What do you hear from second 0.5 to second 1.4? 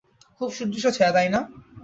সুদৃশ্য ছায়া, তাই না?